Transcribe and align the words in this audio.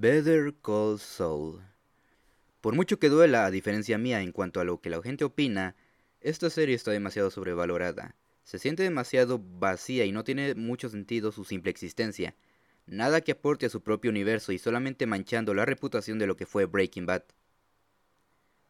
Better 0.00 0.54
Call 0.62 0.98
Saul. 0.98 1.60
Por 2.62 2.74
mucho 2.74 2.98
que 2.98 3.10
duela, 3.10 3.44
a 3.44 3.50
diferencia 3.50 3.98
mía 3.98 4.22
en 4.22 4.32
cuanto 4.32 4.58
a 4.58 4.64
lo 4.64 4.80
que 4.80 4.88
la 4.88 5.02
gente 5.02 5.24
opina, 5.24 5.76
esta 6.22 6.48
serie 6.48 6.74
está 6.74 6.90
demasiado 6.90 7.30
sobrevalorada. 7.30 8.16
Se 8.42 8.58
siente 8.58 8.82
demasiado 8.82 9.38
vacía 9.38 10.06
y 10.06 10.12
no 10.12 10.24
tiene 10.24 10.54
mucho 10.54 10.88
sentido 10.88 11.32
su 11.32 11.44
simple 11.44 11.70
existencia. 11.70 12.34
Nada 12.86 13.20
que 13.20 13.32
aporte 13.32 13.66
a 13.66 13.68
su 13.68 13.82
propio 13.82 14.10
universo 14.10 14.52
y 14.52 14.58
solamente 14.58 15.04
manchando 15.04 15.52
la 15.52 15.66
reputación 15.66 16.18
de 16.18 16.26
lo 16.26 16.34
que 16.34 16.46
fue 16.46 16.64
Breaking 16.64 17.04
Bad. 17.04 17.24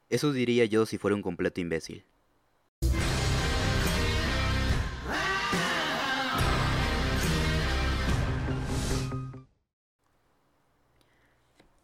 Eso 0.09 0.33
diría 0.33 0.65
yo 0.65 0.85
si 0.85 0.99
fuera 0.99 1.15
un 1.15 1.23
completo 1.23 1.61
imbécil. 1.61 2.05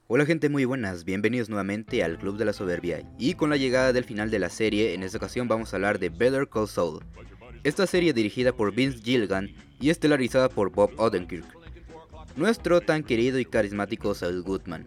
Hola 0.09 0.25
gente 0.25 0.48
muy 0.48 0.64
buenas, 0.64 1.05
bienvenidos 1.05 1.48
nuevamente 1.48 2.05
al 2.05 2.16
Club 2.16 2.37
de 2.37 2.45
la 2.45 2.52
Soberbia 2.52 3.02
y 3.19 3.34
con 3.34 3.51
la 3.51 3.56
llegada 3.56 3.92
del 3.92 4.05
final 4.05 4.30
de 4.30 4.38
la 4.38 4.51
serie, 4.51 4.95
en 4.95 5.02
esta 5.02 5.19
ocasión 5.19 5.48
vamos 5.48 5.73
a 5.73 5.77
hablar 5.78 5.98
de 5.98 6.10
Better 6.10 6.48
Call 6.48 6.69
Saul. 6.69 7.05
Esta 7.64 7.88
serie 7.88 8.12
dirigida 8.12 8.52
por 8.52 8.73
Vince 8.73 9.02
Gilligan 9.02 9.50
y 9.80 9.91
estelarizada 9.91 10.48
por 10.48 10.70
Bob 10.70 10.92
Odenkirk. 10.97 11.45
Nuestro 12.37 12.80
tan 12.80 13.02
querido 13.02 13.41
y 13.41 13.45
carismático 13.45 14.14
Saul 14.14 14.42
Goodman. 14.42 14.87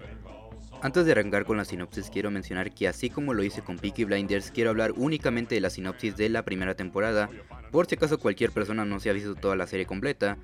Antes 0.82 1.06
de 1.06 1.12
arrancar 1.12 1.44
con 1.44 1.58
la 1.58 1.66
sinopsis 1.66 2.10
quiero 2.10 2.32
mencionar 2.32 2.74
que 2.74 2.88
así 2.88 3.10
como 3.10 3.34
lo 3.34 3.44
hice 3.44 3.62
con 3.62 3.78
Peaky 3.78 4.06
Blinders 4.06 4.52
quiero 4.52 4.70
hablar 4.70 4.94
únicamente 4.96 5.54
de 5.54 5.60
la 5.60 5.70
sinopsis 5.70 6.16
de 6.16 6.30
la 6.30 6.46
primera 6.46 6.76
temporada, 6.76 7.30
por 7.72 7.88
si 7.88 7.96
acaso 7.96 8.20
cualquier 8.20 8.52
persona 8.52 8.86
no 8.86 9.02
se 9.02 9.10
ha 9.10 9.14
visto 9.14 9.36
toda 9.36 9.58
la 9.58 9.68
serie 9.68 9.86
completa, 9.86 10.38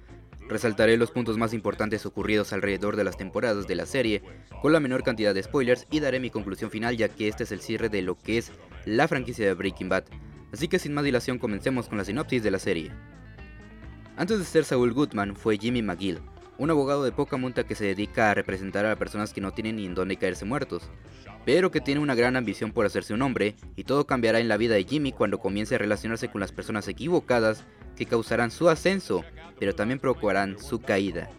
Resaltaré 0.47 0.95
los 0.97 1.09
puntos 1.09 1.37
más 1.37 1.53
importantes 1.53 2.05
ocurridos 2.05 2.53
alrededor 2.53 2.95
de 2.95 3.03
las 3.03 3.17
temporadas 3.17 3.65
de 3.65 3.75
la 3.75 3.87
serie, 3.87 4.21
con 4.61 4.73
la 4.73 4.79
menor 4.79 5.03
cantidad 5.03 5.33
de 5.33 5.41
spoilers, 5.41 5.87
y 5.89 5.99
daré 5.99 6.19
mi 6.19 6.29
conclusión 6.29 6.69
final 6.69 6.95
ya 6.97 7.09
que 7.09 7.27
este 7.27 7.43
es 7.43 7.51
el 7.51 7.61
cierre 7.61 7.89
de 7.89 8.03
lo 8.03 8.15
que 8.15 8.37
es 8.37 8.51
la 8.85 9.07
franquicia 9.07 9.45
de 9.45 9.53
Breaking 9.55 9.89
Bad. 9.89 10.03
Así 10.53 10.67
que 10.67 10.77
sin 10.77 10.93
más 10.93 11.03
dilación 11.03 11.39
comencemos 11.39 11.89
con 11.89 11.97
la 11.97 12.05
sinopsis 12.05 12.43
de 12.43 12.51
la 12.51 12.59
serie. 12.59 12.91
Antes 14.17 14.37
de 14.37 14.45
ser 14.45 14.65
Saul 14.65 14.93
Goodman 14.93 15.35
fue 15.35 15.57
Jimmy 15.57 15.81
McGill, 15.81 16.19
un 16.57 16.69
abogado 16.69 17.03
de 17.03 17.11
poca 17.11 17.37
monta 17.37 17.65
que 17.65 17.75
se 17.75 17.85
dedica 17.85 18.29
a 18.29 18.33
representar 18.33 18.85
a 18.85 18.95
personas 18.95 19.33
que 19.33 19.41
no 19.41 19.51
tienen 19.51 19.77
ni 19.77 19.85
en 19.85 19.95
dónde 19.95 20.15
caerse 20.15 20.45
muertos, 20.45 20.89
pero 21.43 21.71
que 21.71 21.81
tiene 21.81 22.01
una 22.01 22.15
gran 22.15 22.35
ambición 22.35 22.71
por 22.71 22.85
hacerse 22.85 23.13
un 23.13 23.23
hombre, 23.23 23.55
y 23.75 23.83
todo 23.83 24.05
cambiará 24.05 24.39
en 24.39 24.47
la 24.47 24.57
vida 24.57 24.75
de 24.75 24.85
Jimmy 24.85 25.11
cuando 25.11 25.39
comience 25.39 25.75
a 25.75 25.79
relacionarse 25.79 26.29
con 26.29 26.39
las 26.39 26.51
personas 26.51 26.87
equivocadas 26.87 27.65
que 27.95 28.05
causarán 28.05 28.51
su 28.51 28.69
ascenso, 28.69 29.23
pero 29.59 29.73
también 29.73 29.99
provocarán 29.99 30.59
su 30.59 30.81
caída. 30.81 31.29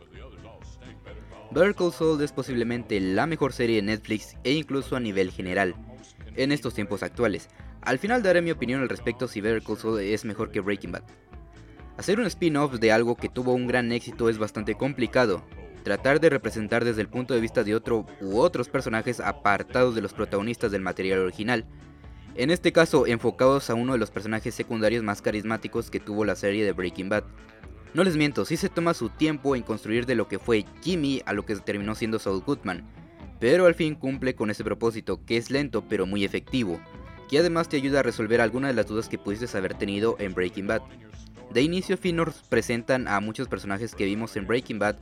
Better 1.50 1.74
Call 1.74 1.92
Saul 1.92 2.20
es 2.22 2.32
posiblemente 2.32 3.00
la 3.00 3.26
mejor 3.26 3.52
serie 3.52 3.76
de 3.76 3.82
Netflix 3.82 4.36
e 4.44 4.52
incluso 4.52 4.96
a 4.96 5.00
nivel 5.00 5.30
general, 5.30 5.74
en 6.34 6.52
estos 6.52 6.74
tiempos 6.74 7.02
actuales. 7.02 7.48
Al 7.82 7.98
final 7.98 8.22
daré 8.22 8.42
mi 8.42 8.50
opinión 8.50 8.82
al 8.82 8.88
respecto 8.88 9.28
si 9.28 9.40
Better 9.40 9.62
Call 9.62 10.00
es 10.00 10.24
mejor 10.24 10.50
que 10.50 10.60
Breaking 10.60 10.92
Bad. 10.92 11.04
Hacer 11.96 12.20
un 12.20 12.26
spin-off 12.26 12.74
de 12.74 12.92
algo 12.92 13.16
que 13.16 13.28
tuvo 13.28 13.54
un 13.54 13.66
gran 13.66 13.90
éxito 13.92 14.28
es 14.28 14.38
bastante 14.38 14.74
complicado. 14.74 15.44
Tratar 15.82 16.20
de 16.20 16.28
representar 16.28 16.84
desde 16.84 17.00
el 17.00 17.08
punto 17.08 17.32
de 17.32 17.40
vista 17.40 17.64
de 17.64 17.74
otro 17.74 18.06
u 18.20 18.38
otros 18.38 18.68
personajes 18.68 19.20
apartados 19.20 19.94
de 19.94 20.02
los 20.02 20.12
protagonistas 20.12 20.72
del 20.72 20.82
material 20.82 21.20
original 21.20 21.64
en 22.36 22.50
este 22.50 22.72
caso 22.72 23.06
enfocados 23.06 23.70
a 23.70 23.74
uno 23.74 23.94
de 23.94 23.98
los 23.98 24.10
personajes 24.10 24.54
secundarios 24.54 25.02
más 25.02 25.22
carismáticos 25.22 25.90
que 25.90 26.00
tuvo 26.00 26.24
la 26.24 26.36
serie 26.36 26.64
de 26.64 26.72
Breaking 26.72 27.08
Bad. 27.08 27.24
No 27.94 28.04
les 28.04 28.16
miento, 28.16 28.44
sí 28.44 28.58
se 28.58 28.68
toma 28.68 28.92
su 28.92 29.08
tiempo 29.08 29.56
en 29.56 29.62
construir 29.62 30.04
de 30.04 30.14
lo 30.14 30.28
que 30.28 30.38
fue 30.38 30.66
Jimmy 30.82 31.22
a 31.24 31.32
lo 31.32 31.46
que 31.46 31.56
terminó 31.56 31.94
siendo 31.94 32.18
Saul 32.18 32.42
Goodman, 32.42 32.84
pero 33.40 33.64
al 33.64 33.74
fin 33.74 33.94
cumple 33.94 34.34
con 34.34 34.50
ese 34.50 34.64
propósito, 34.64 35.24
que 35.24 35.38
es 35.38 35.50
lento 35.50 35.84
pero 35.88 36.04
muy 36.04 36.24
efectivo, 36.24 36.78
que 37.30 37.38
además 37.38 37.68
te 37.68 37.76
ayuda 37.76 38.00
a 38.00 38.02
resolver 38.02 38.40
algunas 38.40 38.70
de 38.70 38.74
las 38.74 38.86
dudas 38.86 39.08
que 39.08 39.18
pudiste 39.18 39.56
haber 39.56 39.74
tenido 39.74 40.16
en 40.18 40.34
Breaking 40.34 40.66
Bad. 40.66 40.82
De 41.52 41.62
inicio 41.62 41.94
a 41.94 41.98
fin 41.98 42.16
nos 42.16 42.42
presentan 42.42 43.08
a 43.08 43.18
muchos 43.20 43.48
personajes 43.48 43.94
que 43.94 44.04
vimos 44.04 44.36
en 44.36 44.46
Breaking 44.46 44.78
Bad, 44.78 44.96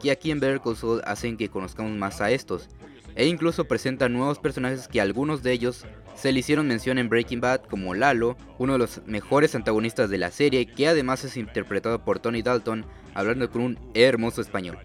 que 0.00 0.10
aquí 0.10 0.32
en 0.32 0.40
Better 0.40 0.60
Call 0.60 0.76
Saul 0.76 1.02
hacen 1.04 1.36
que 1.36 1.48
conozcamos 1.48 1.92
más 1.92 2.20
a 2.20 2.32
estos, 2.32 2.68
e 3.14 3.26
incluso 3.26 3.66
presentan 3.66 4.12
nuevos 4.12 4.38
personajes 4.38 4.88
que 4.88 5.00
algunos 5.00 5.42
de 5.42 5.52
ellos 5.52 5.84
se 6.14 6.32
le 6.32 6.40
hicieron 6.40 6.68
mención 6.68 6.98
en 6.98 7.08
Breaking 7.08 7.40
Bad 7.40 7.62
como 7.62 7.94
Lalo, 7.94 8.36
uno 8.58 8.74
de 8.74 8.78
los 8.78 9.02
mejores 9.06 9.54
antagonistas 9.54 10.10
de 10.10 10.18
la 10.18 10.30
serie 10.30 10.66
que 10.66 10.86
además 10.86 11.24
es 11.24 11.36
interpretado 11.36 12.04
por 12.04 12.18
Tony 12.18 12.42
Dalton 12.42 12.84
hablando 13.14 13.50
con 13.50 13.62
un 13.62 13.78
hermoso 13.94 14.40
español. 14.40 14.78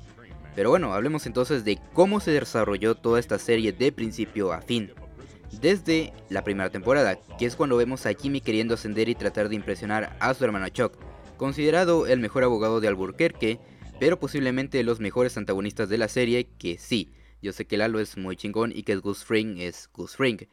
Pero 0.56 0.72
bueno, 0.72 0.94
hablemos 0.94 1.26
entonces 1.28 1.64
de 1.64 1.80
cómo 1.94 2.20
se 2.20 2.32
desarrolló 2.32 2.96
toda 2.96 3.20
esta 3.20 3.38
serie 3.38 3.74
de 3.74 3.92
principio 3.92 4.52
a 4.54 4.62
fin. 4.62 4.92
Desde 5.62 6.14
la 6.30 6.44
primera 6.44 6.70
temporada, 6.70 7.20
que 7.38 7.46
es 7.46 7.56
cuando 7.56 7.78
vemos 7.78 8.06
a 8.06 8.14
Jimmy 8.14 8.42
queriendo 8.42 8.74
ascender 8.74 9.08
y 9.08 9.16
tratar 9.16 9.50
de 9.50 9.56
impresionar 9.56 10.18
a 10.20 10.34
su 10.34 10.44
hermano 10.44 10.68
Chuck, 10.70 10.94
considerado 11.38 12.08
el 12.08 12.20
mejor 12.20 12.44
abogado 12.44 12.82
de 12.82 12.88
Albuquerque, 12.88 13.60
pero 14.00 14.20
posiblemente 14.20 14.84
los 14.84 15.00
mejores 15.00 15.38
antagonistas 15.38 15.90
de 15.90 15.98
la 15.98 16.08
serie, 16.08 16.48
que 16.58 16.78
sí, 16.78 17.12
yo 17.42 17.54
sé 17.54 17.66
que 17.66 17.78
Lalo 17.78 18.00
es 18.00 18.18
muy 18.18 18.36
chingón 18.36 18.72
y 18.76 18.84
que 18.84 18.96
Gus 18.96 19.24
Fring 19.24 19.60
es 19.60 19.90
Gus 19.94 20.16
Fring. 20.16 20.48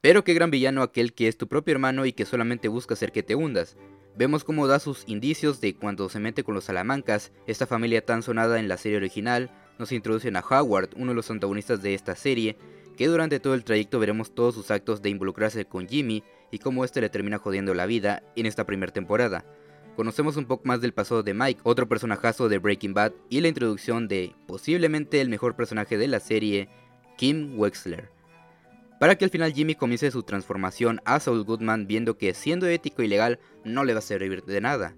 Pero 0.00 0.24
qué 0.24 0.34
gran 0.34 0.50
villano 0.50 0.82
aquel 0.82 1.12
que 1.12 1.28
es 1.28 1.36
tu 1.36 1.48
propio 1.48 1.72
hermano 1.72 2.06
y 2.06 2.12
que 2.12 2.24
solamente 2.24 2.68
busca 2.68 2.94
hacer 2.94 3.12
que 3.12 3.22
te 3.22 3.34
hundas. 3.34 3.76
Vemos 4.16 4.44
cómo 4.44 4.66
da 4.66 4.78
sus 4.78 5.04
indicios 5.06 5.60
de 5.60 5.74
cuando 5.74 6.08
se 6.08 6.20
mete 6.20 6.42
con 6.42 6.54
los 6.54 6.64
Salamancas, 6.64 7.32
esta 7.46 7.66
familia 7.66 8.04
tan 8.04 8.22
sonada 8.22 8.58
en 8.58 8.68
la 8.68 8.76
serie 8.76 8.98
original, 8.98 9.50
nos 9.78 9.92
introducen 9.92 10.36
a 10.36 10.40
Howard, 10.40 10.90
uno 10.96 11.12
de 11.12 11.16
los 11.16 11.30
antagonistas 11.30 11.82
de 11.82 11.94
esta 11.94 12.16
serie, 12.16 12.56
que 12.96 13.06
durante 13.06 13.40
todo 13.40 13.54
el 13.54 13.64
trayecto 13.64 13.98
veremos 13.98 14.34
todos 14.34 14.54
sus 14.54 14.70
actos 14.70 15.00
de 15.02 15.10
involucrarse 15.10 15.64
con 15.64 15.88
Jimmy 15.88 16.22
y 16.50 16.58
cómo 16.58 16.84
este 16.84 17.00
le 17.00 17.08
termina 17.08 17.38
jodiendo 17.38 17.74
la 17.74 17.86
vida 17.86 18.22
en 18.36 18.46
esta 18.46 18.66
primera 18.66 18.92
temporada 18.92 19.44
conocemos 20.00 20.38
un 20.38 20.46
poco 20.46 20.62
más 20.66 20.80
del 20.80 20.94
pasado 20.94 21.22
de 21.22 21.34
Mike, 21.34 21.60
otro 21.62 21.86
personajazo 21.86 22.48
de 22.48 22.56
Breaking 22.56 22.94
Bad, 22.94 23.12
y 23.28 23.42
la 23.42 23.48
introducción 23.48 24.08
de 24.08 24.34
posiblemente 24.46 25.20
el 25.20 25.28
mejor 25.28 25.56
personaje 25.56 25.98
de 25.98 26.08
la 26.08 26.20
serie, 26.20 26.70
Kim 27.18 27.58
Wexler. 27.58 28.19
Para 29.00 29.16
que 29.16 29.24
al 29.24 29.30
final 29.30 29.54
Jimmy 29.54 29.74
comience 29.74 30.10
su 30.10 30.22
transformación 30.22 31.00
a 31.06 31.18
Saul 31.20 31.44
Goodman 31.44 31.86
viendo 31.86 32.18
que 32.18 32.34
siendo 32.34 32.66
ético 32.66 33.02
y 33.02 33.08
legal 33.08 33.38
no 33.64 33.84
le 33.84 33.94
va 33.94 34.00
a 34.00 34.02
servir 34.02 34.44
de 34.44 34.60
nada. 34.60 34.94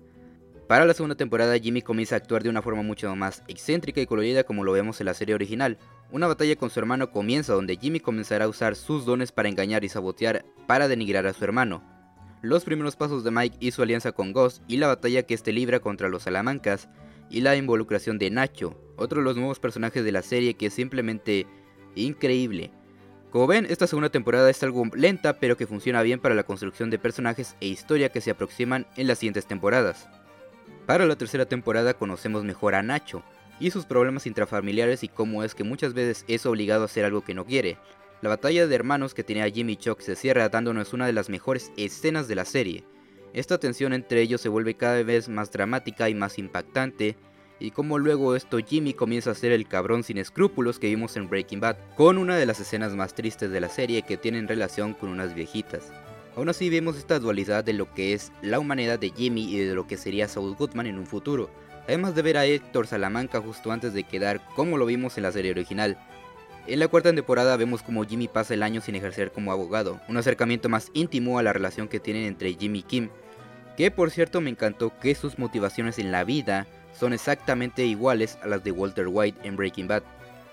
Para 0.66 0.84
la 0.84 0.92
segunda 0.92 1.14
temporada 1.14 1.56
Jimmy 1.56 1.82
comienza 1.82 2.16
a 2.16 2.18
actuar 2.18 2.42
de 2.42 2.48
una 2.48 2.62
forma 2.62 2.82
mucho 2.82 3.14
más 3.14 3.44
excéntrica 3.46 4.00
y 4.00 4.06
colorida 4.06 4.42
como 4.42 4.64
lo 4.64 4.72
vemos 4.72 5.00
en 5.00 5.06
la 5.06 5.14
serie 5.14 5.36
original. 5.36 5.78
Una 6.10 6.26
batalla 6.26 6.56
con 6.56 6.68
su 6.68 6.80
hermano 6.80 7.12
comienza 7.12 7.52
donde 7.52 7.76
Jimmy 7.76 8.00
comenzará 8.00 8.46
a 8.46 8.48
usar 8.48 8.74
sus 8.74 9.06
dones 9.06 9.30
para 9.30 9.48
engañar 9.48 9.84
y 9.84 9.88
sabotear 9.88 10.44
para 10.66 10.88
denigrar 10.88 11.26
a 11.28 11.32
su 11.32 11.44
hermano 11.44 11.82
los 12.42 12.64
primeros 12.64 12.96
pasos 12.96 13.22
de 13.22 13.30
Mike 13.30 13.56
y 13.60 13.70
su 13.70 13.82
alianza 13.82 14.10
con 14.10 14.32
Ghost 14.32 14.64
y 14.66 14.78
la 14.78 14.88
batalla 14.88 15.22
que 15.22 15.34
este 15.34 15.52
libra 15.52 15.78
contra 15.78 16.08
los 16.08 16.24
Salamancas 16.24 16.88
y 17.30 17.40
la 17.40 17.54
involucración 17.54 18.18
de 18.18 18.30
Nacho, 18.30 18.76
otro 18.96 19.20
de 19.20 19.24
los 19.24 19.36
nuevos 19.36 19.60
personajes 19.60 20.04
de 20.04 20.10
la 20.10 20.22
serie 20.22 20.54
que 20.54 20.66
es 20.66 20.74
simplemente 20.74 21.46
increíble. 21.94 22.72
Como 23.32 23.46
ven, 23.46 23.66
esta 23.68 23.86
segunda 23.86 24.10
temporada 24.10 24.50
es 24.50 24.62
algo 24.62 24.84
lenta 24.94 25.38
pero 25.38 25.56
que 25.56 25.66
funciona 25.66 26.02
bien 26.02 26.20
para 26.20 26.34
la 26.34 26.44
construcción 26.44 26.90
de 26.90 26.98
personajes 26.98 27.56
e 27.60 27.66
historia 27.66 28.10
que 28.10 28.20
se 28.20 28.30
aproximan 28.30 28.86
en 28.96 29.06
las 29.06 29.18
siguientes 29.18 29.46
temporadas. 29.46 30.08
Para 30.86 31.06
la 31.06 31.16
tercera 31.16 31.46
temporada 31.46 31.94
conocemos 31.94 32.44
mejor 32.44 32.74
a 32.74 32.82
Nacho 32.82 33.22
y 33.58 33.70
sus 33.70 33.86
problemas 33.86 34.26
intrafamiliares 34.26 35.02
y 35.02 35.08
cómo 35.08 35.44
es 35.44 35.54
que 35.54 35.64
muchas 35.64 35.94
veces 35.94 36.24
es 36.28 36.44
obligado 36.46 36.82
a 36.82 36.84
hacer 36.84 37.04
algo 37.04 37.22
que 37.22 37.34
no 37.34 37.46
quiere, 37.46 37.78
la 38.22 38.28
batalla 38.28 38.68
de 38.68 38.74
hermanos 38.76 39.14
que 39.14 39.24
tenía 39.24 39.50
Jimmy 39.50 39.74
Chuck 39.74 40.00
se 40.00 40.14
cierra 40.14 40.48
dándonos 40.48 40.92
una 40.92 41.06
de 41.06 41.12
las 41.12 41.28
mejores 41.28 41.72
escenas 41.76 42.28
de 42.28 42.36
la 42.36 42.44
serie. 42.44 42.84
Esta 43.32 43.58
tensión 43.58 43.92
entre 43.92 44.20
ellos 44.20 44.40
se 44.40 44.48
vuelve 44.48 44.76
cada 44.76 45.02
vez 45.02 45.28
más 45.28 45.50
dramática 45.50 46.08
y 46.08 46.14
más 46.14 46.38
impactante, 46.38 47.16
y 47.62 47.70
como 47.70 47.98
luego 47.98 48.34
esto 48.34 48.58
Jimmy 48.58 48.92
comienza 48.92 49.30
a 49.30 49.36
ser 49.36 49.52
el 49.52 49.68
cabrón 49.68 50.02
sin 50.02 50.18
escrúpulos 50.18 50.80
que 50.80 50.88
vimos 50.88 51.16
en 51.16 51.28
Breaking 51.28 51.60
Bad, 51.60 51.76
con 51.94 52.18
una 52.18 52.36
de 52.36 52.44
las 52.44 52.58
escenas 52.58 52.94
más 52.96 53.14
tristes 53.14 53.52
de 53.52 53.60
la 53.60 53.68
serie 53.68 54.02
que 54.02 54.16
tienen 54.16 54.48
relación 54.48 54.94
con 54.94 55.10
unas 55.10 55.32
viejitas. 55.32 55.92
Aún 56.34 56.48
así 56.48 56.70
vemos 56.70 56.96
esta 56.96 57.20
dualidad 57.20 57.62
de 57.62 57.72
lo 57.72 57.94
que 57.94 58.14
es 58.14 58.32
la 58.42 58.58
humanidad 58.58 58.98
de 58.98 59.10
Jimmy 59.10 59.44
y 59.54 59.58
de 59.58 59.76
lo 59.76 59.86
que 59.86 59.96
sería 59.96 60.26
Saul 60.26 60.56
Goodman 60.56 60.88
en 60.88 60.98
un 60.98 61.06
futuro, 61.06 61.50
además 61.86 62.16
de 62.16 62.22
ver 62.22 62.36
a 62.36 62.46
Héctor 62.46 62.88
Salamanca 62.88 63.40
justo 63.40 63.70
antes 63.70 63.94
de 63.94 64.02
quedar 64.02 64.44
como 64.56 64.76
lo 64.76 64.86
vimos 64.86 65.16
en 65.16 65.22
la 65.22 65.30
serie 65.30 65.52
original, 65.52 65.96
en 66.66 66.80
la 66.80 66.88
cuarta 66.88 67.14
temporada 67.14 67.56
vemos 67.56 67.82
como 67.82 68.04
Jimmy 68.04 68.26
pasa 68.26 68.54
el 68.54 68.64
año 68.64 68.80
sin 68.80 68.96
ejercer 68.96 69.30
como 69.30 69.52
abogado, 69.52 70.00
un 70.08 70.16
acercamiento 70.16 70.68
más 70.68 70.90
íntimo 70.94 71.38
a 71.38 71.44
la 71.44 71.52
relación 71.52 71.86
que 71.86 72.00
tienen 72.00 72.24
entre 72.24 72.54
Jimmy 72.54 72.80
y 72.80 72.82
Kim, 72.82 73.08
que 73.76 73.92
por 73.92 74.10
cierto 74.10 74.40
me 74.40 74.50
encantó 74.50 74.92
que 74.98 75.14
sus 75.14 75.38
motivaciones 75.38 76.00
en 76.00 76.10
la 76.10 76.24
vida 76.24 76.66
son 76.92 77.12
exactamente 77.12 77.84
iguales 77.84 78.38
a 78.42 78.46
las 78.46 78.62
de 78.64 78.70
Walter 78.70 79.06
White 79.08 79.40
en 79.46 79.56
Breaking 79.56 79.88
Bad. 79.88 80.02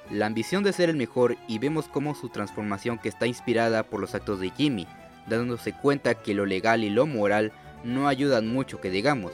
La 0.10 0.26
ambición 0.26 0.64
de 0.64 0.74
ser 0.74 0.90
el 0.90 0.96
mejor 0.96 1.38
y 1.48 1.60
vemos 1.60 1.88
como 1.88 2.16
su 2.16 2.30
transformación 2.30 2.98
que 2.98 3.10
está 3.10 3.28
inspirada 3.28 3.84
por 3.84 4.00
los 4.00 4.16
actos 4.16 4.40
de 4.40 4.50
Jimmy, 4.50 4.88
dándose 5.28 5.74
cuenta 5.74 6.16
que 6.16 6.34
lo 6.34 6.46
legal 6.46 6.84
y 6.84 6.90
lo 6.90 7.06
moral 7.06 7.52
no 7.84 8.08
ayudan 8.08 8.48
mucho 8.48 8.82
que 8.82 8.90
digamos. 8.90 9.34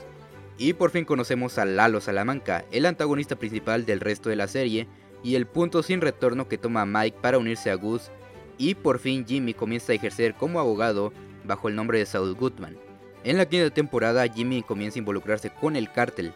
Y 0.58 0.74
por 0.74 0.92
fin 0.92 1.06
conocemos 1.06 1.58
a 1.58 1.66
Lalo 1.66 2.02
Salamanca, 2.02 2.66
el 2.72 2.86
antagonista 2.86 3.36
principal 3.36 3.86
del 3.86 4.00
resto 4.00 4.30
de 4.30 4.36
la 4.36 4.48
serie, 4.48 4.88
y 5.26 5.36
el 5.36 5.48
punto 5.48 5.82
sin 5.82 6.02
retorno 6.02 6.48
que 6.48 6.60
toma 6.60 6.86
Mike 6.86 7.18
para 7.20 7.40
unirse 7.40 7.72
a 7.72 7.76
Gus 7.76 8.12
y 8.60 8.76
por 8.76 9.00
fin 9.00 9.26
Jimmy 9.26 9.56
comienza 9.56 9.92
a 9.92 9.96
ejercer 9.96 10.36
como 10.36 10.60
abogado 10.60 11.12
bajo 11.44 11.68
el 11.68 11.76
nombre 11.76 11.98
de 11.98 12.06
Saul 12.06 12.36
Goodman. 12.36 12.78
En 13.24 13.38
la 13.38 13.48
quinta 13.48 13.74
temporada 13.74 14.28
Jimmy 14.28 14.62
comienza 14.62 14.98
a 14.98 15.02
involucrarse 15.02 15.50
con 15.50 15.76
el 15.76 15.92
cártel, 15.92 16.34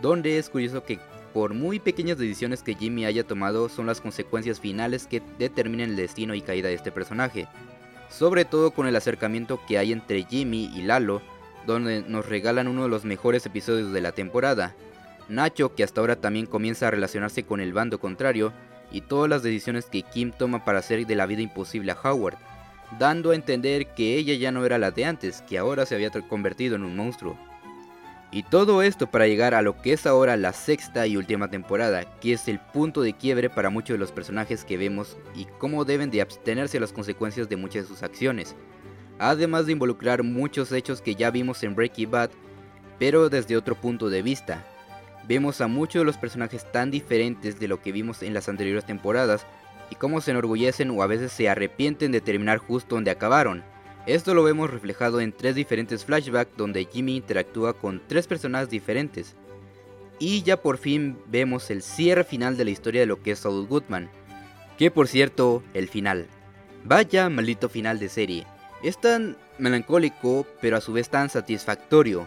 donde 0.00 0.38
es 0.38 0.48
curioso 0.48 0.84
que 0.84 0.98
por 1.32 1.54
muy 1.54 1.78
pequeñas 1.78 2.18
decisiones 2.18 2.62
que 2.62 2.74
Jimmy 2.74 3.04
haya 3.04 3.24
tomado 3.24 3.68
son 3.68 3.86
las 3.86 4.00
consecuencias 4.00 4.60
finales 4.60 5.06
que 5.06 5.22
determinan 5.38 5.90
el 5.90 5.96
destino 5.96 6.34
y 6.34 6.40
caída 6.40 6.68
de 6.68 6.74
este 6.74 6.92
personaje, 6.92 7.48
sobre 8.08 8.44
todo 8.44 8.70
con 8.70 8.86
el 8.86 8.96
acercamiento 8.96 9.60
que 9.68 9.78
hay 9.78 9.92
entre 9.92 10.24
Jimmy 10.24 10.70
y 10.74 10.82
Lalo, 10.82 11.22
donde 11.66 12.02
nos 12.02 12.26
regalan 12.26 12.68
uno 12.68 12.84
de 12.84 12.88
los 12.88 13.04
mejores 13.04 13.44
episodios 13.44 13.92
de 13.92 14.00
la 14.00 14.12
temporada. 14.12 14.74
Nacho, 15.28 15.74
que 15.74 15.84
hasta 15.84 16.00
ahora 16.00 16.16
también 16.16 16.46
comienza 16.46 16.88
a 16.88 16.90
relacionarse 16.90 17.42
con 17.42 17.60
el 17.60 17.74
bando 17.74 18.00
contrario, 18.00 18.52
y 18.90 19.02
todas 19.02 19.28
las 19.28 19.42
decisiones 19.42 19.84
que 19.84 20.02
Kim 20.02 20.32
toma 20.32 20.64
para 20.64 20.78
hacer 20.78 21.06
de 21.06 21.14
la 21.14 21.26
vida 21.26 21.42
imposible 21.42 21.92
a 21.92 21.98
Howard, 22.02 22.38
dando 22.98 23.32
a 23.32 23.34
entender 23.34 23.88
que 23.88 24.16
ella 24.16 24.34
ya 24.34 24.50
no 24.50 24.64
era 24.64 24.78
la 24.78 24.90
de 24.90 25.04
antes, 25.04 25.42
que 25.42 25.58
ahora 25.58 25.84
se 25.84 25.94
había 25.94 26.10
convertido 26.10 26.76
en 26.76 26.84
un 26.84 26.96
monstruo. 26.96 27.38
Y 28.30 28.42
todo 28.42 28.82
esto 28.82 29.06
para 29.06 29.26
llegar 29.26 29.54
a 29.54 29.62
lo 29.62 29.80
que 29.80 29.94
es 29.94 30.06
ahora 30.06 30.36
la 30.36 30.52
sexta 30.52 31.06
y 31.06 31.16
última 31.16 31.48
temporada, 31.48 32.04
que 32.20 32.34
es 32.34 32.46
el 32.46 32.60
punto 32.60 33.00
de 33.00 33.14
quiebre 33.14 33.48
para 33.48 33.70
muchos 33.70 33.94
de 33.94 33.98
los 33.98 34.12
personajes 34.12 34.64
que 34.66 34.76
vemos 34.76 35.16
y 35.34 35.46
cómo 35.58 35.86
deben 35.86 36.10
de 36.10 36.20
abstenerse 36.20 36.76
a 36.76 36.80
las 36.80 36.92
consecuencias 36.92 37.48
de 37.48 37.56
muchas 37.56 37.84
de 37.84 37.88
sus 37.88 38.02
acciones. 38.02 38.54
Además 39.18 39.64
de 39.64 39.72
involucrar 39.72 40.22
muchos 40.22 40.72
hechos 40.72 41.00
que 41.00 41.14
ya 41.14 41.30
vimos 41.30 41.62
en 41.62 41.74
Breaking 41.74 42.10
Bad, 42.10 42.30
pero 42.98 43.30
desde 43.30 43.56
otro 43.56 43.74
punto 43.74 44.10
de 44.10 44.20
vista. 44.20 44.64
Vemos 45.26 45.62
a 45.62 45.66
muchos 45.66 46.00
de 46.00 46.04
los 46.06 46.18
personajes 46.18 46.70
tan 46.70 46.90
diferentes 46.90 47.58
de 47.58 47.68
lo 47.68 47.80
que 47.80 47.92
vimos 47.92 48.22
en 48.22 48.34
las 48.34 48.48
anteriores 48.48 48.84
temporadas 48.84 49.46
y 49.90 49.94
cómo 49.94 50.20
se 50.20 50.32
enorgullecen 50.32 50.90
o 50.90 51.02
a 51.02 51.06
veces 51.06 51.32
se 51.32 51.48
arrepienten 51.48 52.12
de 52.12 52.20
terminar 52.20 52.58
justo 52.58 52.94
donde 52.94 53.10
acabaron 53.10 53.64
esto 54.08 54.32
lo 54.32 54.42
vemos 54.42 54.70
reflejado 54.70 55.20
en 55.20 55.32
tres 55.32 55.54
diferentes 55.54 56.06
flashbacks 56.06 56.56
donde 56.56 56.88
Jimmy 56.90 57.16
interactúa 57.16 57.74
con 57.74 58.00
tres 58.06 58.26
personas 58.26 58.70
diferentes. 58.70 59.36
Y 60.18 60.42
ya 60.42 60.56
por 60.62 60.78
fin 60.78 61.18
vemos 61.26 61.70
el 61.70 61.82
cierre 61.82 62.24
final 62.24 62.56
de 62.56 62.64
la 62.64 62.70
historia 62.70 63.02
de 63.02 63.06
lo 63.06 63.22
que 63.22 63.32
es 63.32 63.40
Saul 63.40 63.66
Goodman. 63.66 64.08
Que 64.78 64.90
por 64.90 65.08
cierto, 65.08 65.62
el 65.74 65.88
final. 65.88 66.26
Vaya 66.84 67.28
maldito 67.28 67.68
final 67.68 67.98
de 67.98 68.08
serie. 68.08 68.46
Es 68.82 68.98
tan 68.98 69.36
melancólico, 69.58 70.46
pero 70.62 70.78
a 70.78 70.80
su 70.80 70.94
vez 70.94 71.10
tan 71.10 71.28
satisfactorio. 71.28 72.26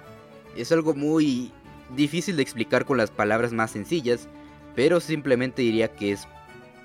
Es 0.55 0.71
algo 0.71 0.93
muy 0.93 1.51
difícil 1.95 2.35
de 2.35 2.43
explicar 2.43 2.85
con 2.85 2.97
las 2.97 3.09
palabras 3.09 3.53
más 3.53 3.71
sencillas, 3.71 4.27
pero 4.75 4.99
simplemente 4.99 5.63
diría 5.63 5.87
que 5.87 6.11
es 6.11 6.27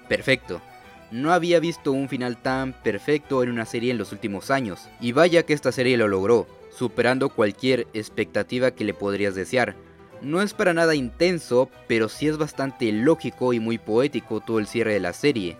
perfecto. 0.08 0.62
No 1.10 1.32
había 1.32 1.60
visto 1.60 1.92
un 1.92 2.08
final 2.08 2.36
tan 2.36 2.72
perfecto 2.72 3.42
en 3.42 3.50
una 3.50 3.64
serie 3.64 3.92
en 3.92 3.98
los 3.98 4.10
últimos 4.10 4.50
años, 4.50 4.88
y 5.00 5.12
vaya 5.12 5.44
que 5.44 5.52
esta 5.52 5.70
serie 5.70 5.96
lo 5.96 6.08
logró, 6.08 6.48
superando 6.76 7.28
cualquier 7.28 7.86
expectativa 7.94 8.72
que 8.72 8.84
le 8.84 8.92
podrías 8.92 9.34
desear. 9.34 9.76
No 10.20 10.42
es 10.42 10.52
para 10.52 10.74
nada 10.74 10.94
intenso, 10.94 11.70
pero 11.86 12.08
sí 12.08 12.26
es 12.26 12.38
bastante 12.38 12.90
lógico 12.90 13.52
y 13.52 13.60
muy 13.60 13.78
poético 13.78 14.40
todo 14.40 14.58
el 14.58 14.66
cierre 14.66 14.94
de 14.94 15.00
la 15.00 15.12
serie. 15.12 15.56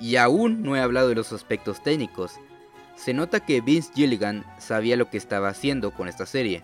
Y 0.00 0.16
aún 0.16 0.62
no 0.62 0.74
he 0.76 0.80
hablado 0.80 1.08
de 1.08 1.16
los 1.16 1.32
aspectos 1.32 1.82
técnicos. 1.82 2.32
Se 2.96 3.12
nota 3.12 3.40
que 3.40 3.60
Vince 3.60 3.92
Gilligan 3.94 4.44
sabía 4.58 4.96
lo 4.96 5.10
que 5.10 5.18
estaba 5.18 5.48
haciendo 5.48 5.90
con 5.90 6.08
esta 6.08 6.26
serie. 6.26 6.62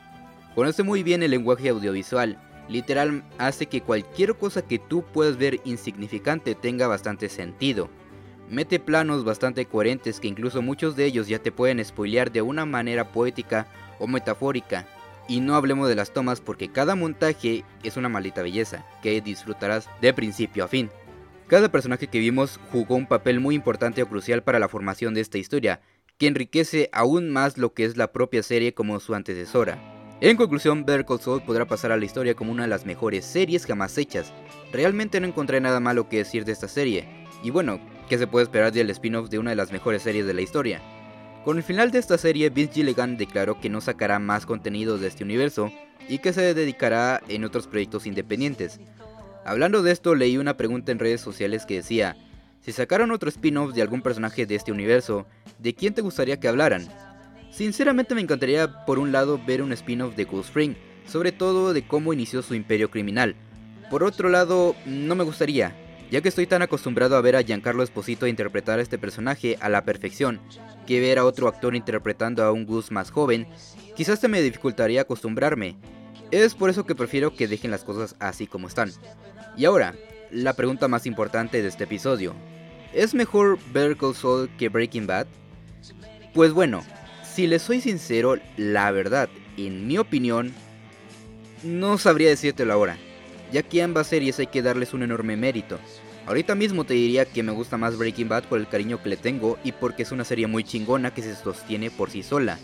Conoce 0.55 0.83
muy 0.83 1.03
bien 1.03 1.23
el 1.23 1.33
lenguaje 1.33 1.69
audiovisual, 1.69 2.39
literal 2.69 3.25
hace 3.39 3.67
que 3.67 3.83
cualquier 3.83 4.37
cosa 4.37 4.63
que 4.63 4.79
tú 4.79 5.05
puedas 5.05 5.37
ver 5.37 5.61
insignificante 5.65 6.55
tenga 6.55 6.87
bastante 6.87 7.29
sentido. 7.29 7.91
Mete 8.51 8.79
planos 8.79 9.25
bastante 9.25 9.65
coherentes 9.65 10.21
que 10.21 10.29
incluso 10.29 10.63
muchos 10.63 10.97
de 10.97 11.07
ellos 11.07 11.29
ya 11.29 11.39
te 11.39 11.53
pueden 11.53 11.83
spoilear 11.85 12.31
de 12.31 12.43
una 12.43 12.67
manera 12.67 13.11
poética 13.11 13.67
o 13.99 14.07
metafórica. 14.07 14.87
Y 15.29 15.41
no 15.41 15.55
hablemos 15.55 15.89
de 15.89 15.95
las 15.95 16.13
tomas 16.13 16.41
porque 16.41 16.71
cada 16.71 16.95
montaje 16.95 17.65
es 17.83 17.97
una 17.97 18.11
maldita 18.11 18.43
belleza 18.43 18.85
que 19.03 19.21
disfrutarás 19.21 19.89
de 20.03 20.13
principio 20.13 20.65
a 20.65 20.69
fin. 20.69 20.91
Cada 21.47 21.71
personaje 21.71 22.09
que 22.09 22.19
vimos 22.19 22.61
jugó 22.71 22.95
un 22.97 23.07
papel 23.07 23.41
muy 23.41 23.55
importante 23.55 24.03
o 24.03 24.09
crucial 24.09 24.43
para 24.43 24.59
la 24.59 24.69
formación 24.69 25.15
de 25.15 25.21
esta 25.21 25.39
historia, 25.39 25.81
que 26.19 26.27
enriquece 26.27 26.91
aún 26.93 27.31
más 27.31 27.59
lo 27.59 27.73
que 27.75 27.85
es 27.85 27.97
la 27.97 28.13
propia 28.13 28.43
serie 28.43 28.75
como 28.75 29.01
su 29.01 29.15
antecesora. 29.15 29.79
En 30.21 30.37
conclusión, 30.37 30.87
Better 30.87 31.05
Call 31.05 31.21
Saul 31.21 31.43
podrá 31.43 31.67
pasar 31.67 31.93
a 31.93 31.97
la 31.97 32.05
historia 32.05 32.35
como 32.35 32.53
una 32.53 32.63
de 32.63 32.69
las 32.69 32.87
mejores 32.87 33.25
series 33.25 33.67
jamás 33.67 33.99
hechas. 33.99 34.33
Realmente 34.73 35.21
no 35.21 35.27
encontré 35.27 35.61
nada 35.61 35.81
malo 35.81 36.09
que 36.09 36.19
decir 36.19 36.45
de 36.45 36.53
esta 36.53 36.69
serie. 36.69 37.07
Y 37.43 37.51
bueno, 37.51 37.79
que 38.09 38.19
se 38.19 38.27
puede 38.27 38.45
esperar 38.45 38.73
del 38.73 38.91
spin-off 38.91 39.31
de 39.31 39.39
una 39.39 39.51
de 39.51 39.57
las 39.57 39.73
mejores 39.73 40.03
series 40.03 40.27
de 40.27 40.35
la 40.35 40.43
historia. 40.43 40.81
Con 41.45 41.59
el 41.59 41.63
final 41.63 41.91
de 41.91 41.99
esta 41.99 42.17
serie, 42.17 42.51
Vince 42.51 42.73
Gilligan 42.73 43.17
declaró 43.17 43.61
que 43.61 43.69
no 43.69 43.81
sacará 43.81 44.19
más 44.19 44.47
contenido 44.47 44.97
de 44.97 45.09
este 45.09 45.25
universo 45.25 45.71
y 46.09 46.19
que 46.19 46.33
se 46.33 46.55
dedicará 46.55 47.21
en 47.29 47.45
otros 47.45 47.67
proyectos 47.67 48.07
independientes. 48.07 48.81
Hablando 49.45 49.83
de 49.83 49.93
esto, 49.93 50.15
leí 50.15 50.39
una 50.39 50.57
pregunta 50.57 50.91
en 50.91 50.99
redes 50.99 51.21
sociales 51.21 51.67
que 51.67 51.75
decía, 51.77 52.17
si 52.63 52.73
sacaran 52.73 53.11
otro 53.11 53.29
spin-off 53.29 53.75
de 53.75 53.83
algún 53.83 54.01
personaje 54.01 54.47
de 54.47 54.55
este 54.55 54.73
universo, 54.73 55.27
¿de 55.59 55.75
quién 55.75 55.93
te 55.93 56.01
gustaría 56.01 56.41
que 56.41 56.49
hablaran? 56.49 56.89
Sinceramente 57.51 58.15
me 58.15 58.23
encantaría 58.23 58.87
por 58.87 58.99
un 58.99 59.13
lado 59.13 59.39
ver 59.47 59.61
un 59.61 59.73
spin-off 59.73 60.17
de 60.17 60.25
Ghost 60.25 60.49
Spring, 60.49 60.75
sobre 61.07 61.31
todo 61.31 61.75
de 61.75 61.87
cómo 61.87 62.15
inició 62.15 62.41
su 62.41 62.55
imperio 62.55 62.91
criminal. 62.91 63.37
Por 63.91 64.03
otro 64.03 64.31
lado, 64.31 64.75
no 64.87 65.15
me 65.15 65.25
gustaría, 65.25 65.77
ya 66.11 66.21
que 66.21 66.29
estoy 66.29 66.47
tan 66.47 66.63
acostumbrado 66.63 67.17
a 67.17 67.21
ver 67.21 67.37
a 67.37 67.43
Giancarlo 67.43 67.83
Esposito 67.83 68.27
interpretar 68.27 68.79
a 68.79 68.83
este 68.83 68.99
personaje 68.99 69.57
a 69.61 69.69
la 69.69 69.85
perfección, 69.85 70.41
que 70.87 71.01
ver 71.01 71.19
a 71.19 71.25
otro 71.25 71.49
actor 71.49 71.75
interpretando 71.75 72.45
a 72.45 72.53
un 72.53 72.67
Gus 72.67 72.91
más 72.91 73.11
joven, 73.11 73.49
quizás 73.97 74.21
se 74.21 74.29
me 74.29 74.43
dificultaría 74.43 75.03
acostumbrarme. 75.03 75.77
Es 76.31 76.55
por 76.55 76.71
eso 76.71 76.85
que 76.85 76.95
prefiero 76.95 77.35
que 77.35 77.49
dejen 77.49 77.71
las 77.71 77.85
cosas 77.85 78.17
así 78.19 78.47
como 78.47 78.69
están. 78.69 78.93
Y 79.57 79.65
ahora, 79.65 79.95
la 80.31 80.55
pregunta 80.55 80.89
más 80.89 81.07
importante 81.07 81.63
de 81.63 81.69
este 81.69 81.85
episodio. 81.85 82.35
¿Es 82.93 83.15
mejor 83.15 83.59
Better 83.73 83.97
Call 83.97 84.15
Saul 84.15 84.51
que 84.57 84.69
Breaking 84.69 85.07
Bad? 85.07 85.27
Pues 86.33 86.53
bueno, 86.53 86.85
si 87.23 87.47
les 87.47 87.63
soy 87.63 87.81
sincero, 87.81 88.37
la 88.57 88.91
verdad, 88.91 89.29
en 89.57 89.87
mi 89.87 89.99
opinión, 89.99 90.53
no 91.63 91.99
sabría 91.99 92.29
decírtelo 92.29 92.73
ahora, 92.73 92.99
ya 93.55 93.63
que 93.63 93.85
ambas 93.85 94.09
series 94.09 94.41
hay 94.41 94.49
que 94.49 94.63
darles 94.63 94.95
un 94.95 95.05
enorme 95.05 95.37
mérito. 95.37 95.79
Ahorita 96.27 96.57
mismo 96.57 96.83
te 96.83 96.95
diría 96.95 97.25
que 97.25 97.45
me 97.45 97.53
gusta 97.53 97.77
más 97.77 97.97
Breaking 97.97 98.29
Bad 98.29 98.45
por 98.49 98.59
el 98.59 98.67
cariño 98.67 99.01
que 99.01 99.11
le 99.11 99.17
tengo 99.17 99.59
y 99.63 99.71
porque 99.71 100.03
es 100.03 100.11
una 100.11 100.25
serie 100.25 100.49
muy 100.49 100.65
chingona 100.65 101.15
que 101.15 101.23
se 101.23 101.37
sostiene 101.37 101.89
por 101.89 102.11
sí 102.11 102.25
sola. 102.25 102.59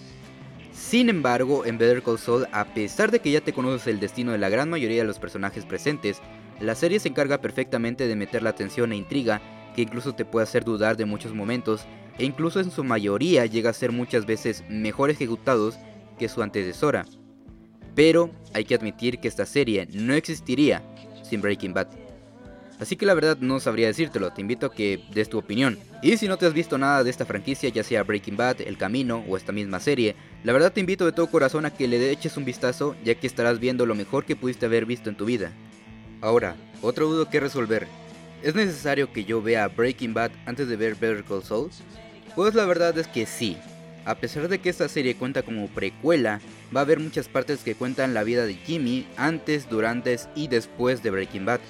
Sin 0.73 1.09
embargo, 1.09 1.65
en 1.65 1.79
Better 1.79 2.03
Call 2.03 2.19
Saul, 2.19 2.49
a 2.51 2.65
pesar 2.65 3.13
de 3.13 3.21
que 3.21 3.31
ya 3.31 3.41
te 3.41 3.53
conoces 3.53 3.87
el 3.87 4.01
destino 4.01 4.33
de 4.33 4.39
la 4.39 4.49
gran 4.49 4.69
mayoría 4.69 5.03
de 5.03 5.07
los 5.07 5.21
personajes 5.21 5.65
presentes, 5.65 6.21
la 6.59 6.75
serie 6.75 6.99
se 6.99 7.11
encarga 7.11 7.41
perfectamente 7.41 8.09
de 8.09 8.17
meter 8.17 8.43
la 8.43 8.51
atención 8.51 8.91
e 8.91 8.97
intriga 8.97 9.41
que 9.77 9.83
incluso 9.83 10.17
te 10.17 10.25
puede 10.25 10.43
hacer 10.43 10.65
dudar 10.65 10.97
de 10.97 11.05
muchos 11.05 11.33
momentos 11.33 11.83
e 12.19 12.25
incluso 12.25 12.59
en 12.59 12.73
su 12.73 12.83
mayoría 12.83 13.47
llega 13.47 13.71
a 13.71 13.75
ser 13.75 13.93
muchas 13.93 14.27
veces 14.27 14.65
mejor 14.69 15.11
ejecutados 15.11 15.77
que 16.19 16.29
su 16.29 16.43
antecesora. 16.43 17.07
Pero 17.95 18.31
hay 18.55 18.65
que 18.65 18.75
admitir 18.75 19.19
que 19.19 19.29
esta 19.29 19.47
serie 19.47 19.87
no 19.93 20.15
existiría 20.15 20.83
sin 21.23 21.41
Breaking 21.41 21.75
Bad. 21.75 21.89
Así 22.81 22.97
que 22.97 23.05
la 23.05 23.13
verdad 23.13 23.37
no 23.39 23.61
sabría 23.61 23.89
decírtelo, 23.89 24.33
te 24.33 24.41
invito 24.41 24.67
a 24.67 24.73
que 24.73 25.05
des 25.13 25.29
tu 25.29 25.37
opinión. 25.37 25.79
Y 26.03 26.17
si 26.17 26.29
no 26.29 26.39
te 26.39 26.47
has 26.47 26.55
visto 26.55 26.79
nada 26.79 27.05
de 27.05 27.11
esta 27.11 27.27
franquicia, 27.27 27.69
ya 27.69 27.85
sea 27.85 28.05
Breaking 28.05 28.39
Bad, 28.39 28.63
El 28.63 28.79
Camino 28.79 29.23
o 29.29 29.37
esta 29.37 29.53
misma 29.53 29.81
serie, 29.81 30.17
la 30.45 30.55
verdad 30.55 30.73
te 30.73 30.81
invito 30.81 31.05
de 31.05 31.13
todo 31.13 31.27
corazón 31.27 31.67
a 31.67 31.75
que 31.75 31.87
le 31.87 32.11
eches 32.11 32.39
un 32.39 32.47
vistazo, 32.47 32.97
ya 33.05 33.15
que 33.15 33.27
estarás 33.27 33.61
viendo 33.61 33.85
lo 33.85 33.95
mejor 33.95 34.25
que 34.25 34.35
pudiste 34.35 34.65
haber 34.65 34.87
visto 34.87 35.11
en 35.11 35.17
tu 35.17 35.27
vida. 35.27 35.53
Ahora, 36.23 36.57
otro 36.81 37.07
dudo 37.07 37.29
que 37.29 37.41
resolver. 37.41 37.87
¿Es 38.43 38.55
necesario 38.55 39.13
que 39.13 39.25
yo 39.25 39.43
vea 39.43 39.69
Breaking 39.69 40.15
Bad 40.15 40.31
antes 40.47 40.67
de 40.67 40.77
ver 40.77 40.95
Better 40.95 41.25
Call 41.25 41.43
Saul? 41.43 41.71
Pues 42.35 42.55
la 42.55 42.65
verdad 42.65 42.97
es 42.97 43.07
que 43.07 43.27
sí. 43.27 43.59
A 44.05 44.15
pesar 44.15 44.49
de 44.49 44.59
que 44.59 44.71
esta 44.71 44.89
serie 44.89 45.15
cuenta 45.15 45.43
como 45.43 45.69
precuela, 45.69 46.41
va 46.75 46.81
a 46.81 46.85
haber 46.85 46.99
muchas 47.01 47.29
partes 47.29 47.61
que 47.61 47.75
cuentan 47.75 48.15
la 48.15 48.25
vida 48.25 48.47
de 48.47 48.55
Jimmy 48.55 49.07
antes, 49.17 49.69
durante 49.69 50.17
y 50.35 50.49
después 50.49 51.03
de 51.03 51.11
Breaking 51.11 51.45
Bad. 51.45 51.61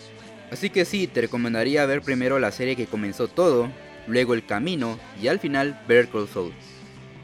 Así 0.50 0.70
que 0.70 0.84
sí, 0.84 1.06
te 1.06 1.22
recomendaría 1.22 1.86
ver 1.86 2.02
primero 2.02 2.38
la 2.38 2.52
serie 2.52 2.76
que 2.76 2.86
comenzó 2.86 3.28
todo, 3.28 3.70
luego 4.06 4.34
El 4.34 4.46
Camino 4.46 4.98
y 5.20 5.28
al 5.28 5.38
final 5.38 5.80
Better 5.88 6.08
Call 6.08 6.28
Saul. 6.28 6.52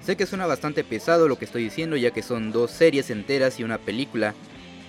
Sé 0.01 0.17
que 0.17 0.27
suena 0.27 0.47
bastante 0.47 0.85
pesado 0.85 1.27
lo 1.27 1.37
que 1.37 1.45
estoy 1.45 1.65
diciendo 1.65 1.97
ya 1.97 2.13
que 2.13 2.23
son 2.23 2.53
dos 2.53 2.71
series 2.71 3.11
enteras 3.11 3.59
y 3.59 3.65
una 3.65 3.79
película, 3.79 4.35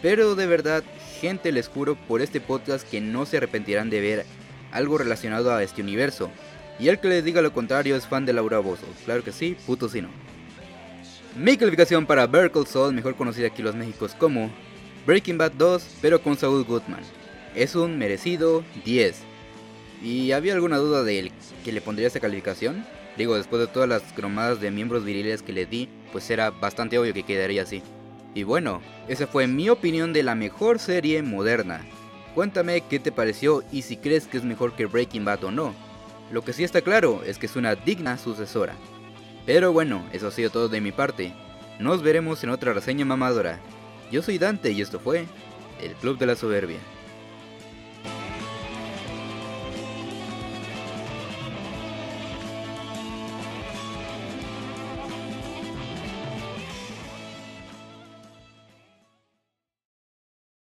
pero 0.02 0.36
de 0.36 0.46
verdad, 0.46 0.84
gente 1.20 1.52
les 1.52 1.68
juro 1.68 1.96
por 1.96 2.22
este 2.22 2.40
podcast 2.40 2.88
que 2.88 3.02
no 3.02 3.26
se 3.26 3.38
arrepentirán 3.38 3.90
de 3.90 4.02
ver 4.02 4.26
algo 4.72 4.98
relacionado 4.98 5.52
a 5.52 5.64
este 5.64 5.82
universo. 5.82 6.30
Y 6.80 6.90
el 6.90 7.00
que 7.00 7.08
les 7.08 7.24
diga 7.24 7.42
lo 7.42 7.54
contrario 7.54 7.96
es 7.96 8.06
fan 8.06 8.26
de 8.26 8.34
Laura 8.34 8.60
Bozo. 8.60 8.86
Claro 9.06 9.24
que 9.24 9.32
sí, 9.32 9.56
puto 9.66 9.90
si 9.90 10.02
no. 10.02 10.10
Mi 11.36 11.58
calificación 11.58 12.06
para 12.06 12.28
Better 12.28 12.52
Call 12.52 12.68
Saul, 12.68 12.94
mejor 12.94 13.16
conocida 13.16 13.48
aquí 13.48 13.62
en 13.62 13.66
los 13.66 13.76
Méxicos 13.76 14.14
como 14.16 14.50
Breaking 15.06 15.38
Bad 15.38 15.54
2, 15.54 15.98
pero 16.02 16.22
con 16.22 16.36
Saul 16.36 16.64
Goodman 16.64 17.04
es 17.58 17.76
un 17.76 17.98
merecido 17.98 18.64
10. 18.86 19.20
¿Y 20.04 20.32
había 20.32 20.54
alguna 20.54 20.78
duda 20.78 21.04
de 21.04 21.32
que 21.64 21.72
le 21.72 21.82
pondría 21.82 22.08
esa 22.08 22.20
calificación? 22.20 22.86
Digo, 23.18 23.36
después 23.36 23.60
de 23.60 23.68
todas 23.68 23.90
las 23.90 24.04
cromadas 24.14 24.62
de 24.62 24.70
miembros 24.70 25.04
viriles 25.04 25.42
que 25.42 25.54
le 25.54 25.66
di, 25.66 25.90
pues 26.12 26.30
era 26.30 26.52
bastante 26.52 27.00
obvio 27.00 27.16
que 27.16 27.24
quedaría 27.24 27.64
así. 27.64 27.82
Y 28.36 28.44
bueno, 28.44 28.82
esa 29.08 29.26
fue 29.26 29.48
mi 29.48 29.70
opinión 29.70 30.14
de 30.14 30.22
la 30.22 30.36
mejor 30.36 30.78
serie 30.78 31.24
moderna. 31.24 31.84
Cuéntame 32.36 32.82
qué 32.82 33.00
te 33.00 33.12
pareció 33.12 33.64
y 33.72 33.82
si 33.82 33.98
crees 33.98 34.28
que 34.28 34.38
es 34.38 34.44
mejor 34.44 34.76
que 34.76 34.86
Breaking 34.86 35.26
Bad 35.26 35.44
o 35.46 35.52
no. 35.52 35.74
Lo 36.32 36.44
que 36.44 36.54
sí 36.54 36.64
está 36.64 36.82
claro 36.82 37.22
es 37.26 37.38
que 37.38 37.46
es 37.46 37.56
una 37.56 37.76
digna 37.76 38.18
sucesora. 38.18 38.76
Pero 39.46 39.72
bueno, 39.72 40.04
eso 40.12 40.28
ha 40.28 40.32
sido 40.32 40.50
todo 40.50 40.68
de 40.68 40.82
mi 40.82 40.92
parte. 40.92 41.34
Nos 41.80 42.02
veremos 42.02 42.44
en 42.44 42.50
otra 42.50 42.74
reseña 42.74 43.06
mamadora. 43.06 43.60
Yo 44.12 44.22
soy 44.22 44.38
Dante 44.38 44.72
y 44.72 44.82
esto 44.82 45.00
fue 45.00 45.26
el 45.82 45.94
Club 45.96 46.18
de 46.18 46.26
la 46.26 46.36
Soberbia. 46.36 46.80